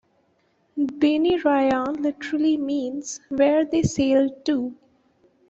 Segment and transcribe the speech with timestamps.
[0.79, 4.75] "Binirayan" literally means ""where they sailed to"".